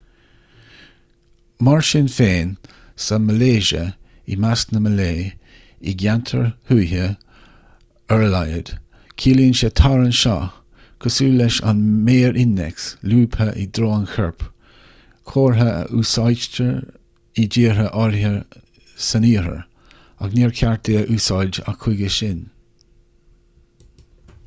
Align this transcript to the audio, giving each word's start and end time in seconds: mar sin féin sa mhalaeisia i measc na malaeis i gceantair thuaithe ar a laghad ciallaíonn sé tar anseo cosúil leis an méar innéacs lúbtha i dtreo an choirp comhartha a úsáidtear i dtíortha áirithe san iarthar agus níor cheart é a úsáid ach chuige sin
mar 1.65 1.81
sin 1.87 2.07
féin 2.13 2.47
sa 3.07 3.17
mhalaeisia 3.25 3.81
i 4.35 4.37
measc 4.45 4.71
na 4.75 4.79
malaeis 4.85 5.35
i 5.91 5.93
gceantair 6.03 6.47
thuaithe 6.71 7.03
ar 8.15 8.23
a 8.29 8.31
laghad 8.37 8.71
ciallaíonn 9.25 9.59
sé 9.61 9.69
tar 9.81 9.93
anseo 10.07 10.39
cosúil 11.05 11.37
leis 11.43 11.59
an 11.73 11.83
méar 12.09 12.41
innéacs 12.45 12.89
lúbtha 13.13 13.47
i 13.67 13.67
dtreo 13.75 13.91
an 13.99 14.09
choirp 14.15 14.47
comhartha 15.33 15.69
a 15.77 15.85
úsáidtear 16.01 16.75
i 17.43 17.47
dtíortha 17.51 17.87
áirithe 18.05 18.35
san 19.11 19.31
iarthar 19.33 19.61
agus 19.61 20.37
níor 20.41 20.59
cheart 20.61 20.93
é 20.95 20.99
a 21.03 21.07
úsáid 21.19 21.65
ach 21.73 21.81
chuige 21.85 22.13
sin 22.21 22.41